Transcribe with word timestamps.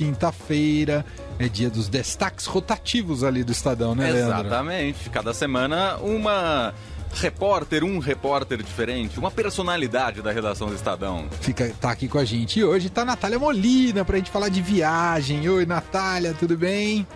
quinta-feira. 0.00 1.04
É 1.38 1.46
dia 1.46 1.68
dos 1.68 1.86
destaques 1.86 2.46
rotativos 2.46 3.22
ali 3.22 3.44
do 3.44 3.52
Estadão, 3.52 3.94
né, 3.94 4.10
Leandro? 4.10 4.46
Exatamente. 4.46 5.10
Cada 5.10 5.34
semana 5.34 5.98
uma 5.98 6.72
repórter, 7.12 7.84
um 7.84 7.98
repórter 7.98 8.62
diferente, 8.62 9.18
uma 9.18 9.30
personalidade 9.30 10.22
da 10.22 10.32
redação 10.32 10.68
do 10.68 10.74
Estadão. 10.74 11.28
Fica, 11.42 11.70
tá 11.78 11.90
aqui 11.90 12.08
com 12.08 12.16
a 12.16 12.24
gente. 12.24 12.60
E 12.60 12.64
hoje 12.64 12.88
tá 12.88 13.02
a 13.02 13.04
Natália 13.04 13.38
Molina 13.38 14.02
pra 14.02 14.16
gente 14.16 14.30
falar 14.30 14.48
de 14.48 14.62
viagem. 14.62 15.46
Oi, 15.46 15.66
Natália, 15.66 16.32
tudo 16.32 16.56
bem? 16.56 17.06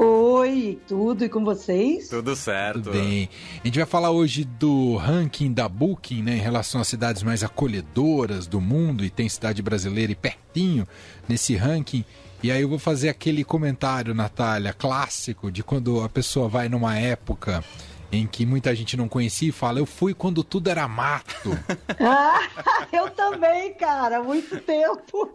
Oi, 0.00 0.78
tudo 0.86 1.24
e 1.24 1.28
com 1.28 1.44
vocês? 1.44 2.08
Tudo 2.08 2.36
certo. 2.36 2.82
Tudo 2.82 2.92
bem. 2.92 3.28
A 3.60 3.66
gente 3.66 3.78
vai 3.78 3.86
falar 3.86 4.12
hoje 4.12 4.44
do 4.44 4.94
ranking 4.94 5.52
da 5.52 5.68
Booking, 5.68 6.22
né, 6.22 6.36
em 6.36 6.40
relação 6.40 6.80
às 6.80 6.86
cidades 6.86 7.24
mais 7.24 7.42
acolhedoras 7.42 8.46
do 8.46 8.60
mundo 8.60 9.04
e 9.04 9.10
tem 9.10 9.28
cidade 9.28 9.60
brasileira 9.60 10.12
e 10.12 10.14
pertinho 10.14 10.86
nesse 11.28 11.56
ranking. 11.56 12.04
E 12.40 12.52
aí 12.52 12.62
eu 12.62 12.68
vou 12.68 12.78
fazer 12.78 13.08
aquele 13.08 13.42
comentário, 13.42 14.14
Natália, 14.14 14.72
clássico 14.72 15.50
de 15.50 15.64
quando 15.64 16.00
a 16.00 16.08
pessoa 16.08 16.48
vai 16.48 16.68
numa 16.68 16.96
época 16.96 17.64
em 18.10 18.26
que 18.26 18.46
muita 18.46 18.74
gente 18.74 18.96
não 18.96 19.08
conhecia 19.08 19.48
e 19.48 19.52
fala: 19.52 19.78
Eu 19.78 19.86
fui 19.86 20.14
quando 20.14 20.42
tudo 20.42 20.68
era 20.68 20.88
mato. 20.88 21.50
ah, 22.00 22.40
eu 22.92 23.10
também, 23.10 23.74
cara, 23.74 24.22
muito 24.22 24.58
tempo. 24.60 25.30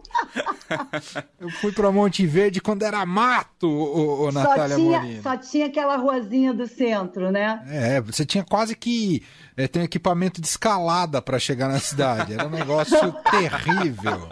eu 1.38 1.50
fui 1.50 1.72
para 1.72 1.92
Monte 1.92 2.26
Verde 2.26 2.60
quando 2.60 2.82
era 2.82 3.04
mato, 3.06 3.68
ô, 3.68 4.24
ô, 4.24 4.32
Natália 4.32 4.76
só 4.76 4.82
tinha, 4.82 5.00
Molina. 5.00 5.22
Só 5.22 5.36
tinha 5.36 5.66
aquela 5.66 5.96
ruazinha 5.96 6.52
do 6.52 6.66
centro, 6.66 7.30
né? 7.30 7.62
É, 7.68 8.00
você 8.00 8.26
tinha 8.26 8.44
quase 8.44 8.74
que 8.74 9.22
é, 9.56 9.68
tem 9.68 9.82
equipamento 9.82 10.40
de 10.40 10.46
escalada 10.46 11.22
para 11.22 11.38
chegar 11.38 11.68
na 11.68 11.78
cidade. 11.78 12.34
Era 12.34 12.46
um 12.46 12.50
negócio 12.50 13.12
terrível. 13.30 14.28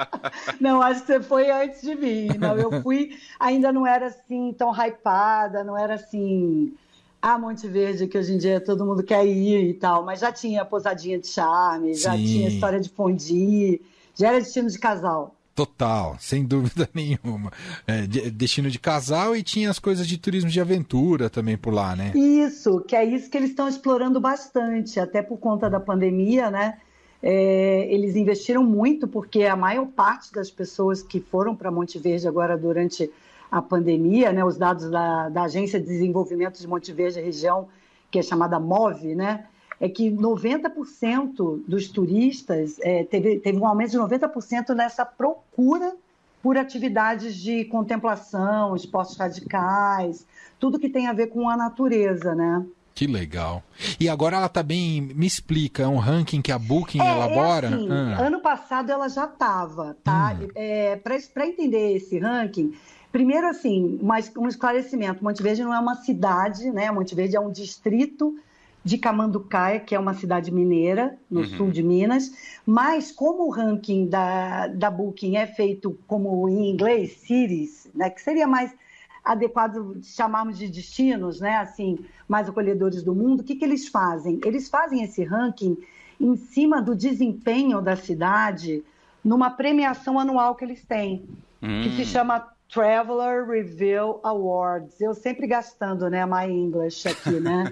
Não, 0.61 0.83
acho 0.83 1.03
que 1.03 1.07
você 1.07 1.21
foi 1.23 1.51
antes 1.51 1.81
de 1.81 1.95
mim. 1.95 2.29
Não, 2.39 2.57
eu 2.57 2.83
fui, 2.83 3.17
ainda 3.39 3.73
não 3.73 3.87
era 3.87 4.07
assim 4.07 4.53
tão 4.59 4.73
hypada, 4.73 5.63
não 5.63 5.79
era 5.79 5.95
assim 5.95 6.75
a 7.23 7.39
Monte 7.39 7.69
Verde, 7.69 8.09
que 8.09 8.19
hoje 8.19 8.35
em 8.35 8.39
dia 8.39 8.61
todo 8.61 8.85
mundo 8.85 9.05
quer 9.05 9.25
ir 9.25 9.71
e 9.71 9.75
tal, 9.75 10.05
mas 10.05 10.19
já 10.19 10.33
tinha 10.33 10.65
Pousadinha 10.65 11.21
de 11.21 11.29
Charme, 11.29 11.95
já 11.95 12.17
Sim. 12.17 12.25
tinha 12.25 12.49
História 12.49 12.81
de 12.81 12.89
Fondi, 12.89 13.81
já 14.13 14.29
era 14.29 14.41
destino 14.41 14.69
de 14.69 14.77
casal. 14.77 15.37
Total, 15.55 16.17
sem 16.19 16.45
dúvida 16.45 16.89
nenhuma. 16.93 17.53
É, 17.87 18.07
destino 18.07 18.69
de 18.69 18.79
casal 18.79 19.37
e 19.37 19.43
tinha 19.43 19.71
as 19.71 19.79
coisas 19.79 20.09
de 20.09 20.19
turismo 20.19 20.51
de 20.51 20.61
aventura 20.61 21.31
também 21.31 21.57
por 21.57 21.73
lá, 21.73 21.95
né? 21.95 22.11
Isso, 22.15 22.81
que 22.81 22.97
é 22.97 23.05
isso 23.05 23.31
que 23.31 23.37
eles 23.37 23.51
estão 23.51 23.69
explorando 23.69 24.21
bastante, 24.21 24.99
até 24.99 25.23
por 25.23 25.39
conta 25.39 25.71
da 25.71 25.79
pandemia, 25.79 26.51
né? 26.51 26.79
É, 27.23 27.87
eles 27.89 28.17
investiram 28.17 28.65
muito, 28.65 29.07
porque 29.07 29.45
a 29.45 29.55
maior 29.55 29.87
parte 29.87 30.33
das 30.33 30.51
pessoas 30.51 31.03
que 31.03 31.21
foram 31.21 31.55
para 31.55 31.71
Monte 31.71 31.97
Verde 31.99 32.27
agora 32.27 32.59
durante 32.59 33.09
a 33.53 33.61
pandemia, 33.61 34.33
né, 34.33 34.43
os 34.43 34.57
dados 34.57 34.91
da, 34.91 35.29
da 35.29 35.43
Agência 35.43 35.79
de 35.79 35.87
Desenvolvimento 35.87 36.59
de 36.59 36.67
Monte 36.67 36.91
Verde 36.91 37.21
região, 37.21 37.69
que 38.11 38.19
é 38.19 38.23
chamada 38.23 38.59
MOVE, 38.59 39.15
né, 39.15 39.45
é 39.79 39.91
que 39.91 40.11
90% 40.11 41.63
dos 41.69 41.89
turistas 41.89 42.79
é, 42.81 43.05
teve, 43.05 43.41
teve 43.41 43.59
um 43.59 43.67
aumento 43.67 43.91
de 43.91 43.99
90% 43.99 44.75
nessa 44.75 45.05
procura 45.05 45.95
por 46.43 46.57
atividades 46.57 47.37
de 47.37 47.67
contemplação, 47.67 48.75
esportes 48.75 49.17
radicais, 49.17 50.27
tudo 50.59 50.79
que 50.79 50.89
tem 50.89 51.07
a 51.07 51.13
ver 51.13 51.27
com 51.27 51.49
a 51.49 51.57
natureza, 51.57 52.35
né? 52.35 52.65
Que 52.95 53.07
legal. 53.07 53.63
E 53.99 54.09
agora 54.09 54.37
ela 54.37 54.49
também 54.49 55.01
me 55.01 55.27
explica, 55.27 55.83
é 55.83 55.89
um 55.89 55.97
ranking 55.97 56.43
que 56.43 56.53
a 56.53 56.59
Booking 56.59 57.01
é, 57.01 57.11
elabora? 57.11 57.69
É 57.69 57.75
assim, 57.75 57.89
ah. 57.91 58.27
Ano 58.27 58.41
passado 58.41 58.91
ela 58.91 59.09
já 59.09 59.25
estava, 59.25 59.97
tá? 60.05 60.37
Hum. 60.41 60.49
É, 60.55 60.97
Para 60.97 61.47
entender 61.47 61.97
esse 61.97 62.19
ranking, 62.19 62.73
Primeiro, 63.13 63.47
assim, 63.47 63.99
mais 64.03 64.33
um 64.35 64.49
esclarecimento. 64.49 65.23
Monte 65.23 65.43
Verde 65.43 65.63
não 65.63 65.75
é 65.75 65.79
uma 65.79 65.97
cidade, 65.97 66.71
né? 66.71 66.91
Monte 66.91 67.15
Verde 67.15 67.37
é 67.37 67.41
um 67.41 67.53
distrito 67.53 68.35
de 68.83 68.97
Camanducaia, 68.97 69.79
que 69.79 69.95
é 69.95 69.99
uma 69.99 70.15
cidade 70.15 70.51
mineira, 70.51 71.17
no 71.31 71.41
uhum. 71.41 71.47
sul 71.47 71.71
de 71.71 71.83
Minas. 71.83 72.33
Mas 72.67 73.13
como 73.13 73.47
o 73.47 73.51
ranking 73.51 74.09
da, 74.09 74.67
da 74.69 74.91
Booking 74.91 75.37
é 75.37 75.47
feito 75.47 75.99
como 76.07 76.49
em 76.49 76.71
inglês, 76.71 77.19
cities, 77.19 77.87
né? 77.95 78.09
Que 78.09 78.23
seria 78.23 78.47
mais 78.47 78.75
adequado 79.23 80.01
chamarmos 80.03 80.57
de 80.57 80.67
destinos, 80.69 81.39
né? 81.39 81.57
Assim, 81.59 81.99
mais 82.27 82.49
acolhedores 82.49 83.03
do 83.03 83.15
mundo. 83.15 83.41
O 83.41 83.45
que, 83.45 83.57
que 83.57 83.65
eles 83.65 83.89
fazem? 83.89 84.41
Eles 84.43 84.71
fazem 84.71 85.03
esse 85.03 85.23
ranking 85.23 85.77
em 86.19 86.35
cima 86.35 86.81
do 86.81 86.97
desempenho 86.97 87.83
da 87.83 87.95
cidade 87.95 88.83
numa 89.23 89.51
premiação 89.51 90.19
anual 90.19 90.55
que 90.55 90.65
eles 90.65 90.83
têm, 90.83 91.25
hum. 91.63 91.83
que 91.83 91.91
se 91.91 92.03
hum. 92.03 92.07
chama 92.07 92.52
Traveler 92.73 93.47
Review 93.47 94.19
Awards. 94.23 94.99
Eu 94.99 95.13
sempre 95.13 95.47
gastando, 95.47 96.09
né, 96.09 96.25
My 96.25 96.51
English 96.51 97.07
aqui, 97.07 97.39
né? 97.39 97.71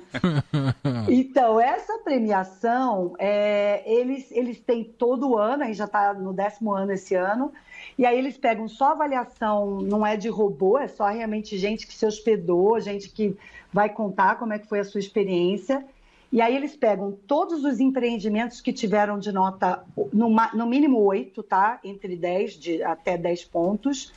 então, 1.08 1.58
essa 1.58 1.96
premiação, 2.00 3.14
é, 3.18 3.82
eles, 3.90 4.30
eles 4.30 4.60
têm 4.60 4.84
todo 4.84 5.38
ano, 5.38 5.62
a 5.62 5.66
gente 5.66 5.78
já 5.78 5.86
está 5.86 6.12
no 6.12 6.34
décimo 6.34 6.74
ano 6.74 6.92
esse 6.92 7.14
ano, 7.14 7.50
e 7.96 8.04
aí 8.04 8.18
eles 8.18 8.36
pegam 8.36 8.68
só 8.68 8.92
avaliação, 8.92 9.80
não 9.80 10.06
é 10.06 10.18
de 10.18 10.28
robô, 10.28 10.76
é 10.76 10.86
só 10.86 11.06
realmente 11.06 11.56
gente 11.56 11.86
que 11.86 11.94
se 11.94 12.04
hospedou, 12.04 12.78
gente 12.78 13.08
que 13.08 13.34
vai 13.72 13.88
contar 13.88 14.38
como 14.38 14.52
é 14.52 14.58
que 14.58 14.68
foi 14.68 14.80
a 14.80 14.84
sua 14.84 15.00
experiência. 15.00 15.82
E 16.30 16.42
aí 16.42 16.54
eles 16.54 16.76
pegam 16.76 17.16
todos 17.26 17.64
os 17.64 17.80
empreendimentos 17.80 18.60
que 18.60 18.72
tiveram 18.72 19.18
de 19.18 19.32
nota, 19.32 19.82
no, 20.12 20.28
no 20.28 20.66
mínimo 20.66 20.98
8, 20.98 21.42
tá? 21.42 21.80
Entre 21.82 22.16
10, 22.16 22.52
de, 22.52 22.82
até 22.82 23.16
10 23.16 23.46
pontos 23.46 24.12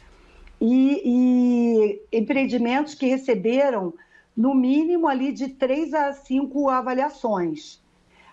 e, 0.65 1.99
e 2.09 2.17
empreendimentos 2.17 2.95
que 2.95 3.05
receberam 3.05 3.93
no 4.35 4.55
mínimo 4.55 5.09
ali 5.09 5.33
de 5.33 5.49
três 5.49 5.93
a 5.93 6.13
cinco 6.13 6.69
avaliações. 6.69 7.81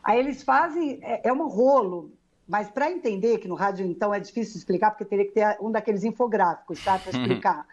Aí 0.03 0.21
eles 0.21 0.45
fazem, 0.45 1.01
é, 1.03 1.29
é 1.29 1.33
um 1.33 1.49
rolo, 1.49 2.13
mas 2.49 2.71
para 2.71 2.89
entender, 2.89 3.39
que 3.39 3.49
no 3.49 3.57
rádio 3.57 3.85
então 3.85 4.15
é 4.15 4.21
difícil 4.21 4.57
explicar, 4.57 4.93
porque 4.93 5.05
teria 5.05 5.27
que 5.27 5.33
ter 5.33 5.59
um 5.61 5.73
daqueles 5.73 6.05
infográficos, 6.05 6.83
tá, 6.85 7.01
para 7.01 7.13
uhum. 7.13 7.23
explicar. 7.23 7.67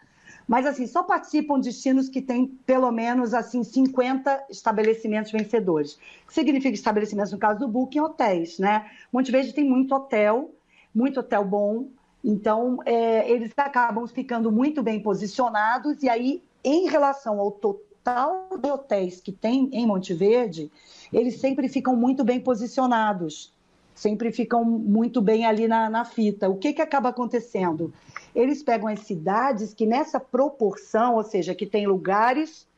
Mas 0.46 0.66
assim, 0.66 0.88
só 0.88 1.04
participam 1.04 1.60
destinos 1.60 2.08
que 2.08 2.20
têm 2.20 2.48
pelo 2.66 2.90
menos 2.90 3.34
assim 3.34 3.62
50 3.62 4.46
estabelecimentos 4.50 5.30
vencedores. 5.30 6.00
Que 6.26 6.34
significa 6.34 6.74
estabelecimentos 6.74 7.30
no 7.30 7.38
caso 7.38 7.60
do 7.60 7.68
Booking, 7.68 8.00
hotéis, 8.00 8.58
né? 8.58 8.90
Monte 9.12 9.30
Verde 9.30 9.52
tem 9.52 9.64
muito 9.64 9.94
hotel, 9.94 10.50
muito 10.92 11.20
hotel 11.20 11.44
bom, 11.44 11.88
então, 12.30 12.82
é, 12.84 13.26
eles 13.30 13.50
acabam 13.56 14.06
ficando 14.06 14.52
muito 14.52 14.82
bem 14.82 15.00
posicionados, 15.00 16.02
e 16.02 16.10
aí, 16.10 16.42
em 16.62 16.86
relação 16.86 17.40
ao 17.40 17.50
total 17.50 18.50
de 18.60 18.70
hotéis 18.70 19.18
que 19.18 19.32
tem 19.32 19.70
em 19.72 19.86
Monte 19.86 20.12
Verde, 20.12 20.70
eles 21.10 21.40
sempre 21.40 21.70
ficam 21.70 21.96
muito 21.96 22.22
bem 22.22 22.38
posicionados, 22.38 23.50
sempre 23.94 24.30
ficam 24.30 24.62
muito 24.62 25.22
bem 25.22 25.46
ali 25.46 25.66
na, 25.66 25.88
na 25.88 26.04
fita. 26.04 26.50
O 26.50 26.58
que, 26.58 26.74
que 26.74 26.82
acaba 26.82 27.08
acontecendo? 27.08 27.94
Eles 28.34 28.62
pegam 28.62 28.88
as 28.88 29.00
cidades 29.00 29.72
que, 29.72 29.86
nessa 29.86 30.20
proporção, 30.20 31.14
ou 31.14 31.22
seja, 31.22 31.54
que 31.54 31.64
tem 31.64 31.86
lugares, 31.86 32.68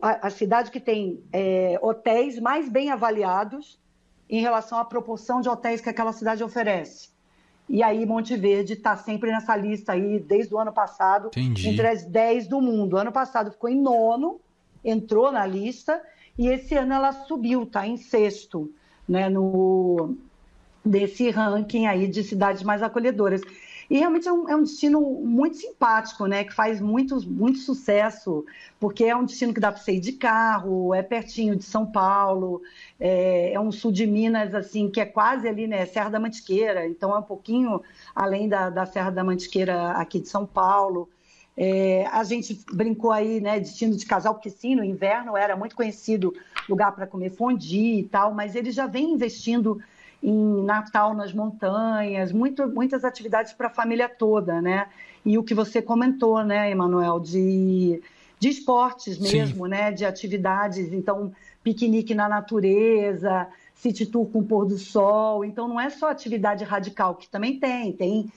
a, 0.00 0.28
a 0.28 0.30
cidade 0.30 0.70
que 0.70 0.78
tem 0.78 1.20
é, 1.32 1.76
hotéis 1.82 2.38
mais 2.38 2.68
bem 2.68 2.92
avaliados 2.92 3.80
em 4.30 4.40
relação 4.40 4.78
à 4.78 4.84
proporção 4.84 5.40
de 5.40 5.48
hotéis 5.48 5.80
que 5.80 5.90
aquela 5.90 6.12
cidade 6.12 6.44
oferece. 6.44 7.15
E 7.68 7.82
aí 7.82 8.06
Monte 8.06 8.36
Verde 8.36 8.74
está 8.74 8.96
sempre 8.96 9.30
nessa 9.30 9.56
lista 9.56 9.92
aí 9.92 10.20
desde 10.20 10.54
o 10.54 10.58
ano 10.58 10.72
passado, 10.72 11.28
Entendi. 11.28 11.68
entre 11.68 11.86
as 11.86 12.04
10 12.04 12.46
do 12.46 12.60
mundo. 12.60 12.96
Ano 12.96 13.10
passado 13.10 13.50
ficou 13.50 13.68
em 13.68 13.80
nono, 13.80 14.40
entrou 14.84 15.32
na 15.32 15.44
lista, 15.44 16.00
e 16.38 16.48
esse 16.48 16.74
ano 16.76 16.94
ela 16.94 17.12
subiu, 17.12 17.64
está 17.64 17.86
em 17.86 17.96
sexto, 17.96 18.70
né, 19.08 19.28
no, 19.28 20.14
desse 20.84 21.28
ranking 21.30 21.86
aí 21.86 22.06
de 22.06 22.22
cidades 22.22 22.62
mais 22.62 22.82
acolhedoras. 22.82 23.40
E 23.88 23.98
realmente 23.98 24.26
é 24.26 24.32
um, 24.32 24.48
é 24.48 24.56
um, 24.56 24.62
destino 24.62 25.00
muito 25.00 25.56
simpático, 25.56 26.26
né? 26.26 26.44
Que 26.44 26.52
faz 26.52 26.80
muito, 26.80 27.20
muito 27.28 27.58
sucesso, 27.58 28.44
porque 28.80 29.04
é 29.04 29.14
um 29.14 29.24
destino 29.24 29.54
que 29.54 29.60
dá 29.60 29.70
para 29.70 29.80
sair 29.80 30.00
de 30.00 30.12
carro, 30.12 30.94
é 30.94 31.02
pertinho 31.02 31.56
de 31.56 31.64
São 31.64 31.86
Paulo, 31.86 32.62
é, 32.98 33.52
é, 33.52 33.60
um 33.60 33.70
sul 33.70 33.92
de 33.92 34.06
Minas, 34.06 34.54
assim, 34.54 34.90
que 34.90 35.00
é 35.00 35.06
quase 35.06 35.48
ali, 35.48 35.66
né? 35.66 35.86
Serra 35.86 36.10
da 36.10 36.20
Mantiqueira, 36.20 36.86
então 36.86 37.14
é 37.14 37.18
um 37.18 37.22
pouquinho 37.22 37.80
além 38.14 38.48
da, 38.48 38.70
da 38.70 38.86
Serra 38.86 39.10
da 39.10 39.22
Mantiqueira 39.22 39.92
aqui 39.92 40.20
de 40.20 40.28
São 40.28 40.44
Paulo. 40.44 41.08
É, 41.56 42.06
a 42.12 42.22
gente 42.22 42.60
brincou 42.70 43.10
aí, 43.10 43.40
né, 43.40 43.58
destino 43.58 43.96
de 43.96 44.04
casal, 44.04 44.34
porque 44.34 44.50
sim, 44.50 44.74
no 44.74 44.84
inverno 44.84 45.36
era 45.36 45.56
muito 45.56 45.74
conhecido 45.74 46.34
lugar 46.68 46.92
para 46.92 47.06
comer 47.06 47.30
fondue 47.30 48.00
e 48.00 48.04
tal, 48.04 48.34
mas 48.34 48.54
ele 48.54 48.70
já 48.70 48.86
vem 48.86 49.12
investindo 49.12 49.80
em 50.22 50.64
Natal 50.64 51.14
nas 51.14 51.32
montanhas, 51.32 52.32
muito, 52.32 52.66
muitas 52.68 53.04
atividades 53.04 53.52
para 53.52 53.68
a 53.68 53.70
família 53.70 54.08
toda, 54.08 54.60
né? 54.60 54.88
E 55.24 55.38
o 55.38 55.42
que 55.42 55.54
você 55.54 55.82
comentou, 55.82 56.44
né, 56.44 56.70
Emanuel, 56.70 57.20
de, 57.20 58.02
de 58.38 58.48
esportes 58.48 59.18
mesmo, 59.18 59.64
Sim. 59.64 59.70
né? 59.70 59.92
De 59.92 60.04
atividades, 60.04 60.92
então, 60.92 61.32
piquenique 61.62 62.14
na 62.14 62.28
natureza, 62.28 63.48
city 63.74 64.06
tour 64.06 64.26
com 64.26 64.42
pôr 64.42 64.66
do 64.66 64.78
sol. 64.78 65.44
Então, 65.44 65.68
não 65.68 65.80
é 65.80 65.90
só 65.90 66.10
atividade 66.10 66.64
radical, 66.64 67.14
que 67.14 67.28
também 67.28 67.58
tem, 67.58 67.92
tem 67.92 68.30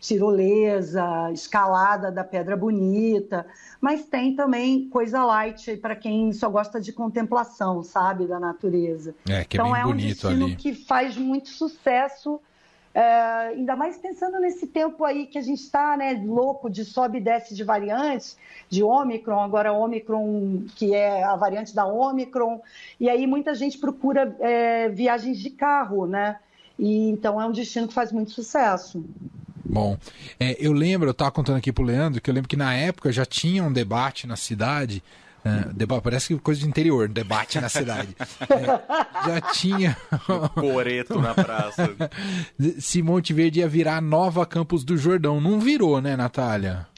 tirolesa, 0.00 1.30
escalada 1.32 2.12
da 2.12 2.22
Pedra 2.22 2.56
Bonita, 2.56 3.46
mas 3.80 4.04
tem 4.04 4.36
também 4.36 4.88
coisa 4.88 5.24
light 5.24 5.76
para 5.78 5.96
quem 5.96 6.32
só 6.32 6.48
gosta 6.48 6.80
de 6.80 6.92
contemplação, 6.92 7.82
sabe, 7.82 8.26
da 8.26 8.38
natureza. 8.38 9.14
É, 9.28 9.44
que 9.44 9.56
é 9.56 9.60
então 9.60 9.74
é, 9.74 9.80
bem 9.80 9.84
um 9.84 9.96
bonito 9.96 10.08
destino 10.08 10.44
ali. 10.46 10.56
que 10.56 10.74
faz 10.74 11.16
muito 11.16 11.48
sucesso, 11.48 12.40
é, 12.94 13.48
ainda 13.48 13.74
mais 13.74 13.98
pensando 13.98 14.38
nesse 14.38 14.66
tempo 14.66 15.04
aí 15.04 15.26
que 15.26 15.38
a 15.38 15.42
gente 15.42 15.60
está, 15.60 15.96
né, 15.96 16.22
louco 16.24 16.70
de 16.70 16.84
sobe 16.84 17.18
e 17.18 17.20
desce 17.20 17.54
de 17.54 17.64
variantes, 17.64 18.36
de 18.68 18.82
Ômicron, 18.82 19.40
agora 19.40 19.72
Ômicron, 19.72 20.64
que 20.76 20.94
é 20.94 21.22
a 21.24 21.36
variante 21.36 21.74
da 21.74 21.86
Ômicron, 21.86 22.60
e 23.00 23.08
aí 23.08 23.26
muita 23.26 23.54
gente 23.54 23.78
procura 23.78 24.34
é, 24.40 24.88
viagens 24.88 25.38
de 25.38 25.50
carro, 25.50 26.06
né? 26.06 26.38
E 26.78 27.08
então 27.08 27.40
é 27.40 27.46
um 27.46 27.52
destino 27.52 27.88
que 27.88 27.94
faz 27.94 28.12
muito 28.12 28.30
sucesso. 28.30 29.02
Bom, 29.68 29.98
é, 30.38 30.56
eu 30.58 30.72
lembro, 30.72 31.08
eu 31.08 31.12
estava 31.12 31.30
contando 31.30 31.56
aqui 31.56 31.72
para 31.72 31.82
o 31.82 31.86
Leandro, 31.86 32.20
que 32.20 32.30
eu 32.30 32.34
lembro 32.34 32.48
que 32.48 32.56
na 32.56 32.74
época 32.74 33.10
já 33.10 33.24
tinha 33.24 33.62
um 33.62 33.72
debate 33.72 34.26
na 34.26 34.36
cidade. 34.36 35.02
Uh, 35.44 35.72
debate, 35.72 36.02
parece 36.02 36.34
que 36.34 36.40
coisa 36.40 36.60
de 36.60 36.66
interior, 36.66 37.08
debate 37.08 37.60
na 37.60 37.68
cidade. 37.68 38.16
é, 38.50 39.28
já 39.28 39.40
tinha. 39.52 39.96
Coreto 40.54 41.20
na 41.20 41.34
praça. 41.34 41.94
Se 42.80 43.00
Monte 43.00 43.32
Verde 43.32 43.60
ia 43.60 43.68
virar 43.68 44.00
nova 44.00 44.44
Campos 44.44 44.84
do 44.84 44.96
Jordão. 44.96 45.40
Não 45.40 45.60
virou, 45.60 46.00
né, 46.00 46.16
Natália? 46.16 46.88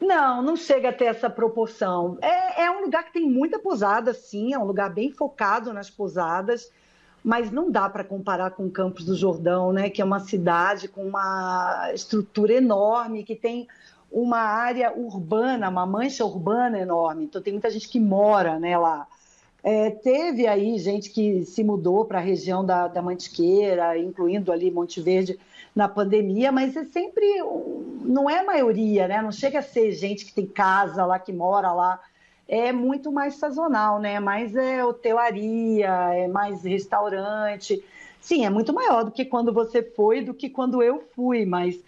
Não, 0.00 0.42
não 0.42 0.56
chega 0.56 0.88
a 0.88 0.92
ter 0.92 1.04
essa 1.04 1.30
proporção. 1.30 2.18
É, 2.20 2.64
é 2.64 2.70
um 2.72 2.82
lugar 2.82 3.04
que 3.04 3.12
tem 3.12 3.28
muita 3.28 3.60
posada, 3.60 4.12
sim, 4.12 4.52
é 4.52 4.58
um 4.58 4.64
lugar 4.64 4.92
bem 4.92 5.12
focado 5.12 5.72
nas 5.72 5.88
posadas 5.88 6.70
mas 7.22 7.50
não 7.50 7.70
dá 7.70 7.88
para 7.88 8.04
comparar 8.04 8.50
com 8.50 8.70
Campos 8.70 9.04
do 9.04 9.14
Jordão, 9.14 9.72
né, 9.72 9.88
que 9.88 10.02
é 10.02 10.04
uma 10.04 10.20
cidade 10.20 10.88
com 10.88 11.06
uma 11.06 11.90
estrutura 11.94 12.54
enorme, 12.54 13.22
que 13.22 13.36
tem 13.36 13.68
uma 14.10 14.40
área 14.40 14.92
urbana, 14.94 15.68
uma 15.68 15.86
mancha 15.86 16.24
urbana 16.24 16.78
enorme. 16.78 17.24
Então 17.24 17.40
tem 17.40 17.52
muita 17.52 17.70
gente 17.70 17.88
que 17.88 18.00
mora 18.00 18.58
né, 18.58 18.76
lá. 18.76 19.06
É, 19.62 19.90
teve 19.90 20.46
aí 20.46 20.76
gente 20.78 21.10
que 21.10 21.44
se 21.44 21.62
mudou 21.62 22.04
para 22.04 22.18
a 22.18 22.22
região 22.22 22.64
da, 22.64 22.88
da 22.88 23.00
Mantiqueira, 23.00 23.96
incluindo 23.96 24.50
ali 24.50 24.70
Monte 24.70 25.00
Verde 25.00 25.38
na 25.74 25.88
pandemia, 25.88 26.50
mas 26.50 26.76
é 26.76 26.84
sempre 26.84 27.24
não 28.04 28.28
é 28.28 28.40
a 28.40 28.44
maioria, 28.44 29.06
né? 29.06 29.22
Não 29.22 29.32
chega 29.32 29.60
a 29.60 29.62
ser 29.62 29.92
gente 29.92 30.26
que 30.26 30.34
tem 30.34 30.46
casa 30.46 31.06
lá, 31.06 31.18
que 31.18 31.32
mora 31.32 31.72
lá 31.72 32.00
é 32.48 32.72
muito 32.72 33.10
mais 33.10 33.36
sazonal, 33.36 33.98
né? 34.00 34.20
Mais 34.20 34.54
é 34.54 34.84
hotelaria, 34.84 35.88
é 36.14 36.28
mais 36.28 36.64
restaurante. 36.64 37.82
Sim, 38.20 38.44
é 38.44 38.50
muito 38.50 38.72
maior 38.72 39.04
do 39.04 39.10
que 39.10 39.24
quando 39.24 39.52
você 39.52 39.82
foi, 39.82 40.22
do 40.22 40.34
que 40.34 40.48
quando 40.48 40.82
eu 40.82 41.02
fui, 41.14 41.44
mas 41.44 41.78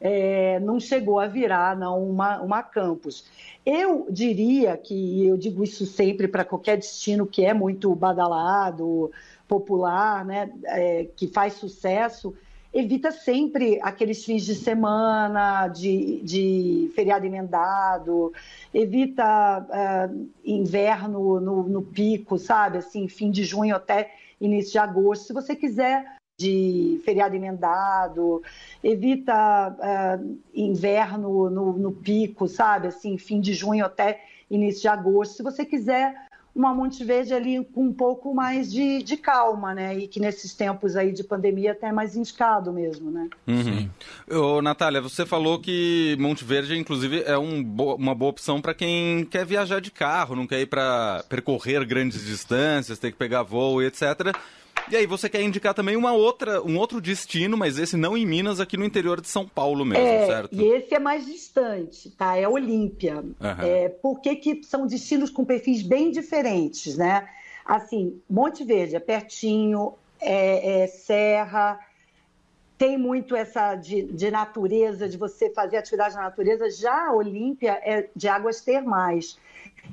é, 0.00 0.58
não 0.60 0.78
chegou 0.80 1.18
a 1.18 1.26
virar 1.26 1.76
não 1.76 2.02
uma, 2.10 2.40
uma 2.40 2.62
campus. 2.62 3.24
Eu 3.64 4.06
diria 4.10 4.76
que, 4.76 5.26
eu 5.26 5.36
digo 5.36 5.64
isso 5.64 5.86
sempre 5.86 6.28
para 6.28 6.44
qualquer 6.44 6.76
destino 6.76 7.26
que 7.26 7.44
é 7.44 7.54
muito 7.54 7.94
badalado, 7.94 9.10
popular, 9.48 10.24
né, 10.24 10.50
é, 10.64 11.06
que 11.16 11.28
faz 11.28 11.54
sucesso, 11.54 12.34
evita 12.74 13.12
sempre 13.12 13.78
aqueles 13.80 14.24
fins 14.24 14.44
de 14.44 14.54
semana, 14.54 15.68
de, 15.68 16.20
de 16.22 16.90
feriado 16.94 17.24
emendado, 17.24 18.32
evita 18.74 19.64
uh, 19.64 20.28
inverno 20.44 21.38
no, 21.40 21.62
no, 21.62 21.82
pico, 21.82 22.36
sabe? 22.36 22.78
Assim, 22.78 23.06
fim 23.06 23.30
de 23.30 23.44
junho 23.44 23.76
até 23.76 24.12
início 24.40 24.72
de 24.72 24.78
agosto. 24.78 25.26
Se 25.28 25.32
você 25.32 25.54
quiser 25.54 26.04
de 26.36 27.00
feriado 27.04 27.36
emendado, 27.36 28.42
evita 28.82 29.70
uh, 29.70 30.38
inverno 30.52 31.48
no, 31.48 31.72
no 31.74 31.92
pico, 31.92 32.48
sabe? 32.48 32.88
Assim, 32.88 33.16
fim 33.16 33.40
de 33.40 33.54
junho 33.54 33.86
até 33.86 34.20
início 34.50 34.82
de 34.82 34.88
agosto. 34.88 35.36
Se 35.36 35.42
você 35.44 35.64
quiser 35.64 36.12
uma 36.54 36.72
Monte 36.72 37.02
Verde 37.04 37.34
ali 37.34 37.64
com 37.74 37.86
um 37.86 37.92
pouco 37.92 38.32
mais 38.32 38.72
de, 38.72 39.02
de, 39.02 39.16
calma, 39.16 39.74
né? 39.74 39.98
E 39.98 40.06
que 40.06 40.20
nesses 40.20 40.54
tempos 40.54 40.94
aí 40.94 41.12
de 41.12 41.24
pandemia 41.24 41.72
até 41.72 41.88
é 41.88 41.92
mais 41.92 42.14
indicado 42.14 42.72
mesmo, 42.72 43.10
né? 43.10 43.28
Uhum. 43.46 43.90
Ô, 44.30 44.62
Natália, 44.62 45.00
você 45.00 45.26
falou 45.26 45.58
que 45.58 46.16
Monte 46.20 46.44
Verde, 46.44 46.78
inclusive, 46.78 47.24
é 47.26 47.36
um 47.36 47.62
bo 47.62 47.96
uma 47.96 48.14
boa 48.14 48.30
opção 48.30 48.60
para 48.60 48.72
quem 48.72 49.24
quer 49.24 49.44
viajar 49.44 49.80
de 49.80 49.90
carro, 49.90 50.36
não 50.36 50.46
quer 50.46 50.60
ir 50.60 50.66
para 50.66 51.24
percorrer 51.28 51.84
grandes 51.84 52.24
distâncias, 52.24 52.98
ter 52.98 53.10
que 53.10 53.18
pegar 53.18 53.42
voo 53.42 53.82
e 53.82 53.86
etc. 53.86 54.32
E 54.90 54.96
aí 54.96 55.06
você 55.06 55.28
quer 55.28 55.42
indicar 55.42 55.74
também 55.74 55.96
uma 55.96 56.12
outra, 56.12 56.62
um 56.62 56.78
outro 56.78 57.00
destino, 57.00 57.56
mas 57.56 57.78
esse 57.78 57.96
não 57.96 58.16
em 58.16 58.26
Minas, 58.26 58.60
aqui 58.60 58.76
no 58.76 58.84
interior 58.84 59.20
de 59.20 59.28
São 59.28 59.46
Paulo 59.46 59.84
mesmo, 59.84 60.06
é, 60.06 60.26
certo? 60.26 60.54
E 60.54 60.64
esse 60.64 60.94
é 60.94 60.98
mais 60.98 61.24
distante, 61.24 62.10
tá? 62.10 62.36
É 62.36 62.48
Olímpia. 62.48 63.16
Uhum. 63.16 63.62
É, 63.62 63.88
por 63.88 64.20
que, 64.20 64.36
que 64.36 64.62
são 64.64 64.86
destinos 64.86 65.30
com 65.30 65.44
perfis 65.44 65.82
bem 65.82 66.10
diferentes, 66.10 66.96
né? 66.96 67.28
Assim, 67.64 68.20
Monte 68.28 68.62
Verde 68.62 68.96
é 68.96 69.00
pertinho, 69.00 69.94
é, 70.20 70.82
é 70.82 70.86
serra, 70.86 71.78
tem 72.76 72.98
muito 72.98 73.36
essa 73.36 73.74
de, 73.76 74.02
de, 74.02 74.30
natureza, 74.30 75.08
de 75.08 75.16
você 75.16 75.50
fazer 75.50 75.76
atividade 75.76 76.14
na 76.14 76.22
natureza. 76.22 76.70
Já 76.70 77.08
a 77.08 77.12
Olímpia 77.14 77.80
é 77.82 78.08
de 78.14 78.28
águas 78.28 78.60
termais. 78.60 79.38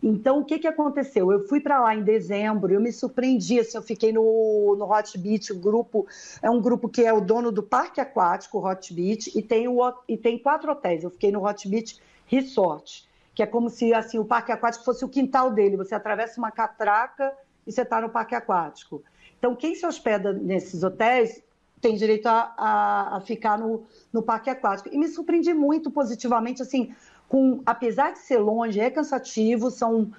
Então, 0.01 0.39
o 0.39 0.45
que, 0.45 0.57
que 0.57 0.68
aconteceu? 0.68 1.31
Eu 1.31 1.48
fui 1.48 1.60
para 1.60 1.80
lá 1.80 1.94
em 1.95 2.01
dezembro, 2.01 2.74
eu 2.74 2.80
me 2.80 2.92
surpreendi, 2.92 3.60
assim, 3.60 3.78
eu 3.78 3.83
fiquei 3.83 4.12
no, 4.12 4.75
no 4.78 4.92
Hot 4.92 5.18
Beach, 5.18 5.51
o 5.51 5.60
grupo, 5.60 6.07
é 6.42 6.50
um 6.50 6.62
grupo 6.62 6.89
que 6.89 7.04
é 7.04 7.13
o 7.13 7.22
dono 7.22 7.51
do 7.51 7.62
parque 7.62 8.00
aquático, 8.01 8.66
Hot 8.66 8.94
Beach, 8.94 9.31
e 9.38 9.42
tem, 9.42 9.68
o, 9.68 9.94
e 10.07 10.18
tem 10.18 10.39
quatro 10.39 10.72
hotéis. 10.72 11.04
Eu 11.04 11.12
fiquei 11.12 11.31
no 11.31 11.45
Hot 11.45 11.68
Beach 11.68 12.00
Resort, 12.25 13.07
que 13.36 13.44
é 13.44 13.45
como 13.45 13.69
se 13.69 13.94
assim 13.94 14.18
o 14.18 14.25
parque 14.25 14.51
aquático 14.51 14.86
fosse 14.86 15.06
o 15.06 15.10
quintal 15.10 15.51
dele. 15.51 15.78
Você 15.78 15.94
atravessa 15.94 16.39
uma 16.39 16.51
catraca 16.51 17.33
e 17.68 17.72
você 17.72 17.81
está 17.81 18.01
no 18.01 18.10
parque 18.10 18.33
aquático. 18.33 19.04
Então, 19.38 19.56
quem 19.56 19.75
se 19.75 19.86
hospeda 19.86 20.33
nesses 20.33 20.83
hotéis 20.83 21.44
tem 21.81 21.95
direito 21.95 22.28
a, 22.28 22.54
a, 22.56 23.18
a 23.18 23.22
ficar 23.22 23.57
no, 23.57 23.83
no 24.13 24.22
parque 24.22 24.50
aquático. 24.50 24.89
E 24.94 24.98
me 24.98 25.07
surpreendi 25.07 25.54
muito 25.54 25.89
positivamente, 25.89 26.62
assim, 26.62 26.94
com, 27.28 27.62
apesar 27.66 28.12
de 28.12 28.19
ser 28.19 28.38
longe, 28.38 28.80
é 28.80 28.89
cansativo, 28.89 29.72
são 29.72 30.12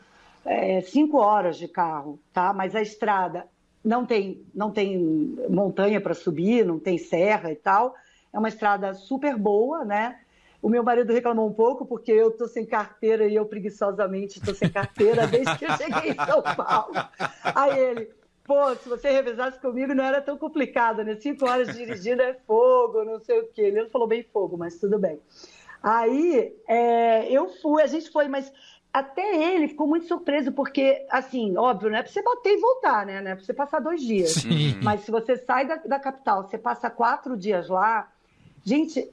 é, 0.44 0.80
cinco 0.80 1.18
horas 1.18 1.56
de 1.56 1.68
carro, 1.68 2.18
tá? 2.32 2.52
Mas 2.52 2.74
a 2.74 2.82
estrada 2.82 3.46
não 3.84 4.04
tem, 4.04 4.44
não 4.54 4.70
tem 4.70 5.36
montanha 5.48 6.00
para 6.00 6.14
subir, 6.14 6.66
não 6.66 6.78
tem 6.78 6.98
serra 6.98 7.52
e 7.52 7.56
tal. 7.56 7.94
É 8.32 8.38
uma 8.38 8.48
estrada 8.48 8.94
super 8.94 9.36
boa, 9.36 9.84
né? 9.84 10.18
O 10.60 10.68
meu 10.68 10.82
marido 10.84 11.12
reclamou 11.12 11.48
um 11.48 11.52
pouco 11.52 11.84
porque 11.84 12.12
eu 12.12 12.28
estou 12.28 12.46
sem 12.46 12.64
carteira 12.64 13.26
e 13.26 13.34
eu 13.34 13.44
preguiçosamente 13.44 14.38
estou 14.38 14.54
sem 14.54 14.70
carteira 14.70 15.26
desde 15.26 15.58
que 15.58 15.64
eu 15.64 15.76
cheguei 15.76 16.12
em 16.12 16.14
São 16.14 16.40
Paulo. 16.40 16.94
Aí 17.42 17.78
ele, 17.78 18.10
pô, 18.44 18.74
se 18.74 18.88
você 18.88 19.10
revisasse 19.10 19.58
comigo 19.60 19.94
não 19.94 20.04
era 20.04 20.20
tão 20.20 20.36
complicado, 20.36 21.04
né? 21.04 21.16
Cinco 21.16 21.48
horas 21.48 21.76
dirigindo 21.76 22.22
é 22.22 22.34
fogo, 22.46 23.04
não 23.04 23.20
sei 23.20 23.40
o 23.40 23.48
quê. 23.48 23.62
Ele 23.62 23.82
não 23.82 23.90
falou 23.90 24.06
bem 24.06 24.22
fogo, 24.32 24.56
mas 24.56 24.78
tudo 24.78 24.98
bem. 24.98 25.20
Aí 25.82 26.54
é, 26.68 27.30
eu 27.30 27.48
fui, 27.60 27.82
a 27.82 27.86
gente 27.86 28.10
foi, 28.10 28.28
mas 28.28 28.52
até 28.92 29.54
ele 29.54 29.68
ficou 29.68 29.86
muito 29.86 30.06
surpreso, 30.06 30.52
porque, 30.52 31.06
assim, 31.10 31.56
óbvio, 31.56 31.90
não 31.90 31.98
é 31.98 32.02
pra 32.02 32.12
você 32.12 32.22
bater 32.22 32.56
e 32.56 32.60
voltar, 32.60 33.06
né? 33.06 33.20
Não 33.22 33.30
é 33.30 33.34
pra 33.34 33.44
você 33.44 33.54
passar 33.54 33.80
dois 33.80 34.02
dias. 34.02 34.32
Sim. 34.34 34.78
Mas 34.82 35.00
se 35.00 35.10
você 35.10 35.36
sai 35.36 35.66
da, 35.66 35.76
da 35.76 35.98
capital, 35.98 36.42
você 36.42 36.58
passa 36.58 36.90
quatro 36.90 37.36
dias 37.36 37.68
lá, 37.68 38.12
gente, 38.62 39.10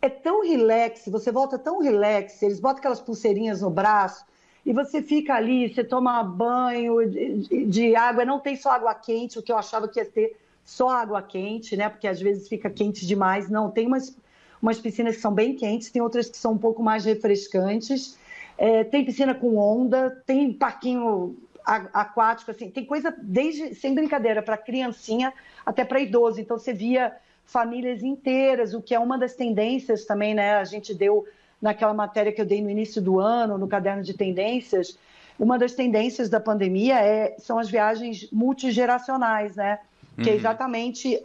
é 0.00 0.08
tão 0.08 0.42
relax, 0.42 1.04
você 1.08 1.30
volta 1.30 1.58
tão 1.58 1.80
relax, 1.80 2.40
eles 2.42 2.58
botam 2.58 2.78
aquelas 2.78 3.00
pulseirinhas 3.00 3.60
no 3.60 3.68
braço, 3.68 4.24
e 4.68 4.72
você 4.74 5.00
fica 5.00 5.34
ali, 5.34 5.72
você 5.72 5.82
toma 5.82 6.22
banho 6.22 7.08
de, 7.08 7.64
de, 7.64 7.96
água, 7.96 8.22
não 8.22 8.38
tem 8.38 8.54
só 8.54 8.72
água 8.72 8.94
quente, 8.94 9.38
o 9.38 9.42
que 9.42 9.50
eu 9.50 9.56
achava 9.56 9.88
que 9.88 9.98
ia 9.98 10.04
ter 10.04 10.36
só 10.62 10.90
água 10.90 11.22
quente, 11.22 11.74
né? 11.74 11.88
Porque 11.88 12.06
às 12.06 12.20
vezes 12.20 12.46
fica 12.46 12.68
quente 12.68 13.06
demais. 13.06 13.48
Não, 13.48 13.70
tem 13.70 13.86
umas 13.86 14.14
umas 14.60 14.78
piscinas 14.78 15.16
que 15.16 15.22
são 15.22 15.32
bem 15.32 15.54
quentes, 15.54 15.90
tem 15.90 16.02
outras 16.02 16.28
que 16.28 16.36
são 16.36 16.52
um 16.52 16.58
pouco 16.58 16.82
mais 16.82 17.06
refrescantes. 17.06 18.18
É, 18.58 18.84
tem 18.84 19.06
piscina 19.06 19.34
com 19.34 19.56
onda, 19.56 20.22
tem 20.26 20.52
parquinho 20.52 21.34
aquático, 21.64 22.50
assim, 22.50 22.70
tem 22.70 22.84
coisa 22.84 23.14
desde, 23.22 23.74
sem 23.74 23.94
brincadeira, 23.94 24.42
para 24.42 24.58
criancinha 24.58 25.32
até 25.64 25.82
para 25.82 25.98
idoso. 25.98 26.42
Então 26.42 26.58
você 26.58 26.74
via 26.74 27.16
famílias 27.46 28.02
inteiras, 28.02 28.74
o 28.74 28.82
que 28.82 28.94
é 28.94 28.98
uma 28.98 29.16
das 29.16 29.34
tendências 29.34 30.04
também, 30.04 30.34
né? 30.34 30.56
A 30.56 30.64
gente 30.64 30.92
deu 30.92 31.26
naquela 31.60 31.94
matéria 31.94 32.32
que 32.32 32.40
eu 32.40 32.46
dei 32.46 32.62
no 32.62 32.70
início 32.70 33.02
do 33.02 33.18
ano, 33.18 33.58
no 33.58 33.68
caderno 33.68 34.02
de 34.02 34.14
tendências, 34.14 34.98
uma 35.38 35.58
das 35.58 35.72
tendências 35.72 36.28
da 36.28 36.40
pandemia 36.40 37.00
é, 37.00 37.36
são 37.38 37.58
as 37.58 37.68
viagens 37.68 38.28
multigeracionais, 38.32 39.54
né? 39.54 39.78
Uhum. 40.16 40.24
Que 40.24 40.30
é 40.30 40.32
uhum. 40.32 40.38
exatamente 40.38 41.22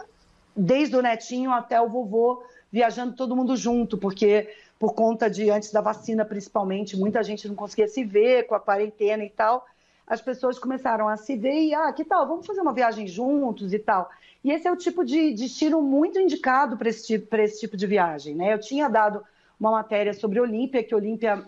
desde 0.56 0.96
o 0.96 1.02
netinho 1.02 1.52
até 1.52 1.82
o 1.82 1.90
vovô 1.90 2.44
viajando 2.72 3.16
todo 3.16 3.36
mundo 3.36 3.56
junto, 3.56 3.98
porque 3.98 4.50
por 4.80 4.94
conta 4.94 5.30
de 5.30 5.50
antes 5.50 5.72
da 5.72 5.82
vacina, 5.82 6.26
principalmente, 6.26 6.98
muita 6.98 7.24
gente 7.24 7.48
não 7.48 7.56
conseguia 7.56 7.88
se 7.88 8.04
ver 8.04 8.48
com 8.48 8.56
a 8.56 8.60
quarentena 8.60 9.24
e 9.24 9.30
tal. 9.30 9.66
as 10.06 10.22
pessoas 10.22 10.60
começaram 10.60 11.08
a 11.08 11.16
se 11.16 11.36
ver 11.38 11.68
e, 11.68 11.74
ah, 11.74 11.92
que 11.94 12.04
tal, 12.04 12.28
vamos 12.28 12.46
fazer 12.46 12.60
uma 12.60 12.74
viagem 12.74 13.08
juntos 13.08 13.74
e 13.74 13.80
tal. 13.80 14.10
E 14.44 14.52
esse 14.52 14.68
é 14.68 14.72
o 14.72 14.76
tipo 14.76 15.06
de 15.06 15.34
destino 15.34 15.82
muito 15.82 16.20
indicado 16.20 16.76
para 16.76 16.90
esse, 16.90 17.08
tipo, 17.08 17.36
esse 17.38 17.62
tipo 17.62 17.78
de 17.78 17.88
viagem. 17.88 18.36
Né? 18.36 18.54
Eu 18.54 18.60
tinha 18.60 18.90
dado 18.90 19.24
uma 19.64 19.72
matéria 19.72 20.14
sobre 20.14 20.42
Olímpia, 20.42 20.84
que 20.84 20.94
Olímpia 20.94 21.44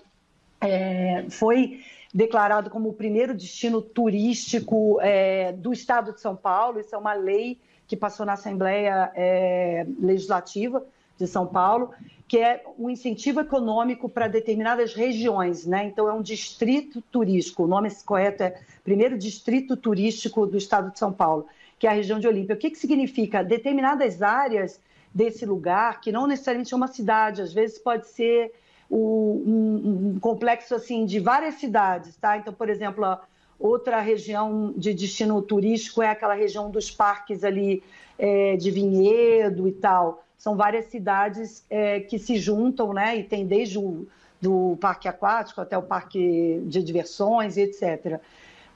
é, 0.62 1.25
foi 1.29 1.81
declarado 2.13 2.69
como 2.69 2.88
o 2.88 2.93
primeiro 2.93 3.34
destino 3.34 3.81
turístico 3.81 5.00
é, 5.01 5.51
do 5.51 5.74
estado 5.74 6.13
de 6.13 6.22
São 6.22 6.34
Paulo. 6.34 6.79
Isso 6.79 6.95
é 6.95 6.98
uma 6.98 7.13
lei 7.13 7.60
que 7.86 7.98
passou 7.98 8.25
na 8.25 8.34
Assembleia 8.34 9.12
é, 9.13 9.86
Legislativa 10.00 10.81
de 11.19 11.27
São 11.27 11.45
Paulo, 11.45 11.91
que 12.25 12.38
é 12.38 12.63
um 12.79 12.89
incentivo 12.89 13.41
econômico 13.41 14.07
para 14.07 14.29
determinadas 14.29 14.93
regiões. 14.93 15.65
Né? 15.65 15.86
Então, 15.86 16.07
é 16.07 16.13
um 16.13 16.22
distrito 16.22 17.01
turístico. 17.12 17.63
O 17.63 17.67
nome 17.67 17.93
correto 18.05 18.43
é 18.43 18.62
primeiro 18.81 19.17
distrito 19.17 19.75
turístico 19.75 20.48
do 20.48 20.57
estado 20.57 20.89
de 20.89 20.98
São 20.98 21.12
Paulo, 21.12 21.48
que 21.77 21.86
é 21.86 21.89
a 21.89 21.93
região 21.93 22.17
de 22.17 22.27
Olímpia. 22.29 22.55
O 22.55 22.57
que, 22.57 22.72
que 22.72 22.77
significa? 22.77 23.43
Determinadas 23.43 24.22
áreas 24.22 24.79
desse 25.15 25.45
lugar, 25.45 26.01
que 26.01 26.12
não 26.12 26.27
necessariamente 26.27 26.74
é 26.74 26.77
uma 26.77 26.89
cidade, 26.89 27.41
às 27.41 27.53
vezes 27.53 27.79
pode 27.79 28.05
ser 28.10 28.51
o, 28.89 29.41
um, 29.45 30.15
um, 30.15 30.19
complexo 30.19 30.75
assim 30.75 31.05
de 31.05 31.22
várias 31.22 31.55
cidades, 31.55 32.17
tá? 32.17 32.38
Então, 32.38 32.53
por 32.53 32.67
exemplo, 32.69 33.17
outra 33.57 34.01
região 34.01 34.74
de 34.75 34.93
destino 34.93 35.41
turístico 35.41 36.01
é 36.01 36.10
aquela 36.10 36.34
região 36.34 36.69
dos 36.69 36.91
parques 36.91 37.45
ali 37.45 37.81
é, 38.19 38.57
de 38.57 38.69
Vinhedo 38.69 39.69
e 39.69 39.72
tal. 39.72 40.22
São 40.38 40.57
várias 40.57 40.88
cidades 40.88 41.63
é, 41.69 42.01
que 42.01 42.19
se 42.19 42.36
juntam, 42.38 42.93
né? 42.93 43.15
E 43.15 43.24
tem 43.24 43.48
desde 43.48 43.79
o 43.79 44.05
do 44.41 44.77
parque 44.81 45.07
aquático 45.07 45.62
até 45.62 45.77
o 45.77 45.81
parque 45.81 46.62
de 46.65 46.84
diversões 46.84 47.55
e 47.55 47.62
etc. 47.62 48.19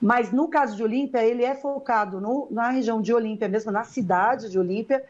Mas 0.02 0.32
no 0.32 0.48
caso 0.48 0.76
de 0.76 0.82
Olímpia, 0.82 1.24
ele 1.24 1.44
é 1.44 1.54
focado 1.54 2.22
no, 2.22 2.48
na 2.50 2.70
região 2.70 3.02
de 3.02 3.14
Olímpia, 3.14 3.50
mesmo 3.50 3.72
na 3.72 3.84
cidade 3.84 4.50
de 4.50 4.58
Olímpia, 4.58 5.04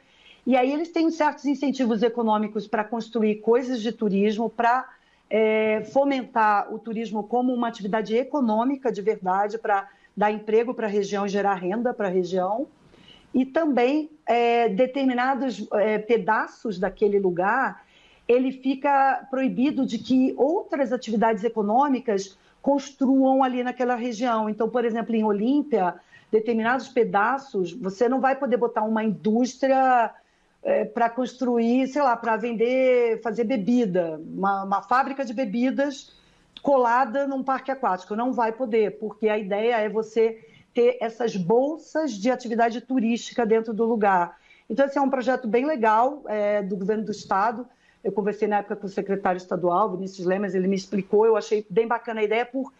e 0.46 0.56
aí 0.56 0.72
eles 0.72 0.90
têm 0.90 1.12
certos 1.12 1.46
incentivos 1.46 2.02
econômicos 2.02 2.68
para 2.68 2.84
construir 2.84 3.36
coisas 3.36 3.82
de 3.82 3.92
turismo, 3.92 4.50
para 4.50 4.88
é, 5.30 5.84
fomentar 5.92 6.74
o 6.74 6.80
turismo 6.80 7.24
como 7.24 7.54
uma 7.54 7.68
atividade 7.68 8.16
econômica 8.16 8.92
de 8.92 9.02
verdade, 9.02 9.58
para 9.58 9.88
dar 10.16 10.32
emprego 10.32 10.74
para 10.74 10.88
a 10.88 10.90
região 10.90 11.28
gerar 11.28 11.56
renda 11.56 11.94
para 11.94 12.08
a 12.08 12.12
região. 12.12 12.68
E 13.34 13.46
também 13.46 14.10
é, 14.26 14.70
determinados 14.70 15.68
é, 15.74 16.00
pedaços 16.00 16.80
daquele 16.80 17.20
lugar, 17.20 17.86
ele 18.28 18.52
fica 18.52 19.28
proibido 19.30 19.86
de 19.86 20.00
que 20.00 20.34
outras 20.36 20.92
atividades 20.92 21.44
econômicas 21.44 22.38
construam 22.62 23.44
ali 23.44 23.64
naquela 23.64 23.96
região. 23.96 24.50
Então, 24.50 24.70
por 24.70 24.84
exemplo, 24.84 25.16
em 25.16 25.24
Olímpia, 25.24 25.96
determinados 26.32 26.88
pedaços, 26.88 27.72
você 27.74 28.10
não 28.10 28.20
vai 28.20 28.36
poder 28.36 28.58
botar 28.58 28.84
uma 28.84 29.04
indústria 29.04 30.12
é, 30.64 30.86
para 30.86 31.10
construir, 31.10 31.88
sei 31.88 32.02
lá, 32.02 32.16
para 32.16 32.36
vender, 32.38 33.22
fazer 33.22 33.44
bebida, 33.44 34.20
uma, 34.34 34.64
uma, 34.64 34.82
fábrica 34.82 35.24
de 35.24 35.34
bebidas 35.34 36.14
colada 36.62 37.26
num 37.26 37.44
parque 37.44 37.72
aquático. 37.72 38.16
Não 38.16 38.34
vai 38.34 38.52
poder, 38.52 38.98
porque 39.00 39.30
a 39.30 39.38
ideia 39.38 39.78
é 39.78 39.90
você 39.90 40.46
ter 40.74 40.98
essas 41.02 41.36
bolsas 41.36 42.14
de 42.14 42.30
atividade 42.30 42.82
turística 42.82 43.46
dentro 43.46 43.74
do 43.74 43.86
lugar. 43.86 44.38
Então, 44.70 44.86
esse 44.86 44.98
é 44.98 45.02
um 45.02 45.10
projeto 45.10 45.48
bem 45.48 45.66
legal 45.66 46.24
é, 46.28 46.62
do 46.62 46.76
governo 46.76 47.06
do 47.06 47.12
estado. 47.12 47.66
Eu 48.04 48.12
conversei 48.12 48.48
na 48.48 48.58
época 48.58 48.76
com 48.76 48.86
o 48.86 48.90
secretário 48.90 49.38
estadual, 49.38 49.92
Vinícius 49.92 50.26
Lemas, 50.26 50.54
ele 50.54 50.68
me 50.68 50.76
explicou, 50.76 51.26
eu 51.26 51.36
achei 51.36 51.66
bem 51.70 51.88
bacana 51.88 52.22
a 52.22 52.24
ideia, 52.24 52.46
por, 52.46 52.72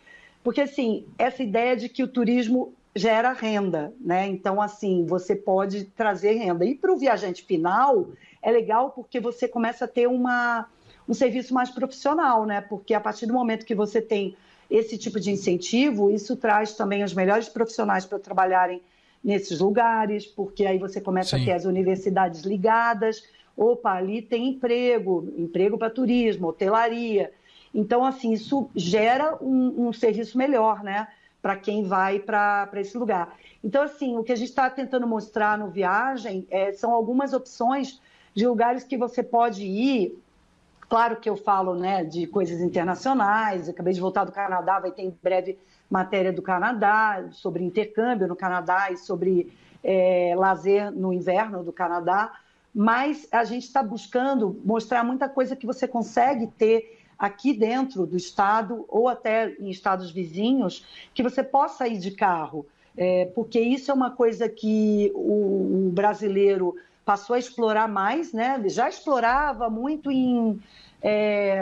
porque, 0.44 0.62
assim, 0.62 1.06
essa 1.18 1.42
ideia 1.42 1.76
de 1.76 1.90
que 1.90 2.04
o 2.04 2.08
turismo 2.08 2.74
gera 2.96 3.32
renda, 3.34 3.94
né? 4.00 4.28
Então, 4.28 4.62
assim, 4.62 5.06
você 5.06 5.36
pode 5.36 5.86
trazer 5.86 6.34
renda. 6.34 6.66
E 6.66 6.76
para 6.76 6.92
o 6.92 6.98
viajante 6.98 7.44
final, 7.44 8.08
é 8.42 8.52
legal 8.52 8.92
porque 8.92 9.20
você 9.20 9.48
começa 9.48 9.86
a 9.86 9.88
ter 9.88 10.08
uma, 10.08 10.68
um 11.08 11.14
serviço 11.14 11.54
mais 11.54 11.70
profissional, 11.70 12.46
né? 12.46 12.62
Porque 12.62 12.94
a 12.94 13.00
partir 13.00 13.26
do 13.26 13.34
momento 13.34 13.66
que 13.66 13.76
você 13.76 14.02
tem 14.02 14.36
esse 14.70 14.98
tipo 14.98 15.20
de 15.20 15.32
incentivo, 15.32 16.12
isso 16.12 16.36
traz 16.36 16.74
também 16.74 17.04
os 17.04 17.14
melhores 17.14 17.50
profissionais 17.50 18.06
para 18.06 18.20
trabalharem 18.20 18.82
nesses 19.24 19.60
lugares, 19.60 20.26
porque 20.26 20.66
aí 20.66 20.78
você 20.78 21.02
começa 21.02 21.36
Sim. 21.36 21.44
a 21.44 21.46
ter 21.46 21.52
as 21.54 21.66
universidades 21.66 22.42
ligadas. 22.42 23.24
Opa, 23.56 23.94
ali 23.94 24.22
tem 24.22 24.50
emprego, 24.50 25.28
emprego 25.38 25.78
para 25.78 25.90
turismo, 25.90 26.48
hotelaria. 26.48 27.32
Então, 27.74 28.04
assim, 28.04 28.32
isso 28.32 28.70
gera 28.76 29.38
um, 29.42 29.88
um 29.88 29.94
serviço 29.94 30.38
melhor, 30.38 30.84
né? 30.84 31.08
Para 31.42 31.56
quem 31.56 31.84
vai 31.84 32.20
para 32.20 32.70
esse 32.76 32.98
lugar. 32.98 33.36
Então, 33.64 33.84
assim, 33.84 34.18
o 34.18 34.24
que 34.24 34.32
a 34.32 34.36
gente 34.36 34.50
está 34.50 34.70
tentando 34.70 35.08
mostrar 35.08 35.58
no 35.58 35.70
Viagem 35.70 36.48
é, 36.50 36.72
são 36.72 36.92
algumas 36.92 37.34
opções 37.34 38.02
de 38.34 38.48
lugares 38.48 38.84
que 38.84 38.98
você 38.98 39.24
pode 39.24 39.64
ir. 39.64 40.18
Claro 40.88 41.18
que 41.18 41.30
eu 41.30 41.38
falo 41.38 41.76
né, 41.76 42.04
de 42.04 42.26
coisas 42.26 42.60
internacionais, 42.62 43.68
eu 43.68 43.74
acabei 43.74 43.94
de 43.94 44.02
voltar 44.02 44.24
do 44.24 44.32
Canadá, 44.32 44.80
vai 44.80 44.92
ter 44.92 45.04
em 45.04 45.16
breve 45.22 45.58
matéria 45.90 46.32
do 46.32 46.42
Canadá, 46.42 47.26
sobre 47.32 47.64
intercâmbio 47.64 48.28
no 48.28 48.36
Canadá 48.36 48.92
e 48.92 48.98
sobre 48.98 49.52
é, 49.84 50.34
lazer 50.36 50.92
no 50.92 51.14
inverno 51.14 51.64
do 51.64 51.72
Canadá, 51.72 52.32
mas 52.74 53.28
a 53.32 53.44
gente 53.44 53.64
está 53.64 53.82
buscando 53.82 54.60
mostrar 54.64 55.04
muita 55.04 55.28
coisa 55.28 55.56
que 55.56 55.66
você 55.66 55.88
consegue 55.88 56.48
ter 56.48 56.99
aqui 57.20 57.54
dentro 57.54 58.06
do 58.06 58.16
estado 58.16 58.86
ou 58.88 59.10
até 59.10 59.54
em 59.60 59.70
estados 59.70 60.10
vizinhos 60.10 60.86
que 61.14 61.22
você 61.22 61.44
possa 61.44 61.88
ir 61.88 61.98
de 61.98 62.12
carro, 62.12 62.66
é, 62.98 63.26
porque 63.36 63.60
isso 63.60 63.92
é 63.92 63.94
uma 63.94 64.12
coisa 64.12 64.48
que 64.48 65.12
o, 65.14 65.88
o, 65.88 65.92
brasileiro 65.92 66.76
passou 67.04 67.36
a 67.36 67.40
explorar 67.40 67.88
mais, 67.88 68.32
né? 68.32 68.62
Já 68.68 68.88
explorava 68.88 69.70
muito 69.70 70.10
em 70.10 70.60
é, 71.02 71.62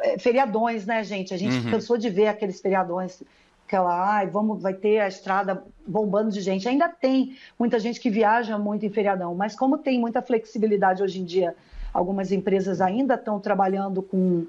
é 0.00 0.18
feriadões, 0.18 0.86
né, 0.86 1.02
gente? 1.02 1.32
A 1.32 1.36
gente 1.36 1.56
uhum. 1.64 1.70
cansou 1.70 1.96
de 1.96 2.10
ver 2.10 2.28
aqueles 2.28 2.60
feriadões 2.60 3.22
aquela, 3.68 4.16
ai, 4.16 4.26
vamos, 4.26 4.62
vai 4.62 4.72
ter 4.72 4.98
a 4.98 5.06
estrada 5.06 5.62
bombando 5.86 6.30
de 6.30 6.40
gente. 6.40 6.66
Ainda 6.66 6.88
tem 6.88 7.36
muita 7.58 7.78
gente 7.78 8.00
que 8.00 8.08
viaja 8.08 8.58
muito 8.58 8.86
em 8.86 8.88
feriadão, 8.88 9.34
mas 9.34 9.54
como 9.54 9.76
tem 9.76 10.00
muita 10.00 10.22
flexibilidade 10.22 11.02
hoje 11.02 11.20
em 11.20 11.24
dia, 11.24 11.54
algumas 11.92 12.32
empresas 12.32 12.80
ainda 12.80 13.14
estão 13.14 13.38
trabalhando 13.38 14.00
com 14.02 14.46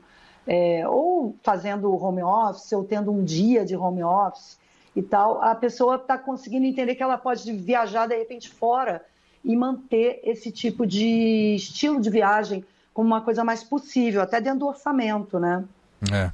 é, 0.52 0.84
ou 0.88 1.36
fazendo 1.44 1.96
home 1.96 2.24
office, 2.24 2.72
ou 2.72 2.84
tendo 2.84 3.12
um 3.12 3.24
dia 3.24 3.64
de 3.64 3.76
home 3.76 4.04
office 4.04 4.58
e 4.96 5.02
tal, 5.04 5.40
a 5.44 5.54
pessoa 5.54 5.98
está 5.98 6.18
conseguindo 6.18 6.66
entender 6.66 6.96
que 6.96 7.04
ela 7.04 7.20
pode 7.20 7.54
viajar 7.54 8.08
de 8.08 8.18
repente 8.18 8.50
fora 8.50 9.06
e 9.46 9.56
manter 9.56 10.20
esse 10.24 10.52
tipo 10.52 10.88
de 10.88 11.54
estilo 11.56 12.02
de 12.02 12.10
viagem 12.10 12.66
como 12.92 13.10
uma 13.10 13.22
coisa 13.22 13.44
mais 13.44 13.64
possível, 13.64 14.24
até 14.24 14.42
dentro 14.42 14.62
do 14.62 14.68
orçamento, 14.68 15.38
né? 15.38 15.64
É. 16.12 16.32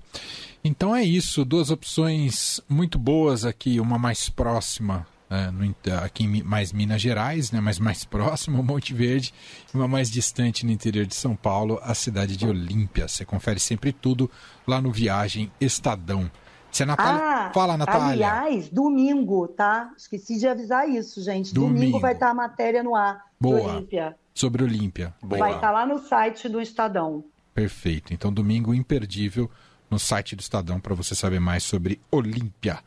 Então 0.64 0.96
é 0.96 1.04
isso, 1.04 1.44
duas 1.44 1.70
opções 1.70 2.62
muito 2.70 2.98
boas 2.98 3.44
aqui, 3.44 3.82
uma 3.82 4.00
mais 4.00 4.30
próxima 4.30 5.06
é, 5.36 5.52
no, 5.52 5.76
aqui 6.04 6.24
em 6.24 6.44
mais 6.44 6.72
Minas 6.72 7.02
Gerais, 7.02 7.52
né, 7.52 7.60
mas 7.60 7.80
mais 7.80 8.04
próximo, 8.04 8.64
Monte 8.64 8.94
Verde, 8.94 9.34
e 9.74 9.78
uma 9.78 9.88
mais 9.88 10.10
distante 10.10 10.66
no 10.66 10.72
interior 10.72 11.06
de 11.06 11.16
São 11.16 11.36
Paulo, 11.36 11.80
a 11.84 11.94
cidade 11.94 12.38
de 12.38 12.48
Olímpia. 12.48 13.08
Você 13.08 13.26
confere 13.26 13.60
sempre 13.60 13.92
tudo 13.92 14.30
lá 14.66 14.82
no 14.82 14.92
Viagem 14.92 15.52
Estadão. 15.60 16.30
A 16.78 16.86
Natália... 16.86 17.22
Ah, 17.24 17.52
Fala, 17.54 17.78
Natália. 17.78 18.30
Aliás, 18.30 18.70
domingo, 18.70 19.48
tá? 19.48 19.94
Esqueci 19.98 20.38
de 20.38 20.48
avisar 20.48 20.90
isso, 20.90 21.24
gente. 21.24 21.54
Domingo, 21.54 21.76
domingo 21.76 22.00
vai 22.00 22.14
estar 22.14 22.30
a 22.30 22.34
matéria 22.34 22.84
no 22.84 22.96
ar 22.96 23.24
Boa. 23.40 23.62
de 23.62 23.68
Olímpia. 23.68 24.16
Sobre 24.34 24.64
Olímpia. 24.64 25.14
Vai 25.22 25.56
estar 25.56 25.72
lá 25.72 25.86
no 25.86 26.00
site 26.00 26.50
do 26.50 26.60
Estadão. 26.60 27.24
Perfeito. 27.54 28.14
Então, 28.14 28.34
domingo 28.34 28.74
imperdível 28.74 29.50
no 29.90 29.98
site 29.98 30.36
do 30.36 30.42
Estadão 30.42 30.80
para 30.80 30.94
você 30.94 31.16
saber 31.16 31.40
mais 31.40 31.64
sobre 31.64 32.02
Olímpia. 32.12 32.80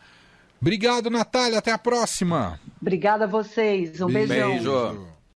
Obrigado, 0.60 1.10
Natália. 1.10 1.58
Até 1.58 1.72
a 1.72 1.78
próxima. 1.78 2.58
Obrigada 2.80 3.24
a 3.24 3.28
vocês. 3.28 4.00
Um 4.00 4.06
beijão. 4.06 4.50
Beijo. 4.50 5.17